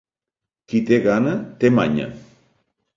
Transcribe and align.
Qui 0.73 0.81
té 0.89 0.99
gana, 1.05 1.37
té 1.63 1.75
manya. 1.79 2.13